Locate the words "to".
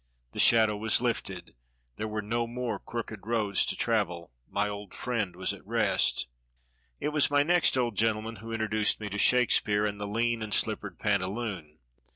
3.67-3.75, 9.09-9.19